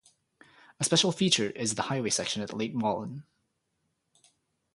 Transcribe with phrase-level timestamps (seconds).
[0.79, 3.21] A special feature is the highway section at Lake Walen.